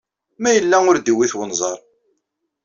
[0.41, 1.79] Ma yella ur d-iwit wenẓar.